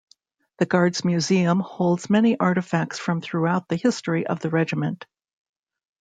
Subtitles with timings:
[0.57, 5.05] The Guards' museum holds many artifacts from throughout the history of the regiment.